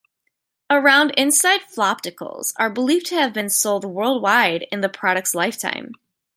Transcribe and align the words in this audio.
Around 0.67 1.13
Insite 1.15 1.61
flopticals 1.69 2.53
are 2.57 2.71
believed 2.71 3.05
to 3.05 3.15
have 3.17 3.33
been 3.33 3.49
sold 3.49 3.85
worldwide 3.85 4.65
in 4.71 4.81
the 4.81 4.89
product's 4.89 5.35
lifetime. 5.35 5.91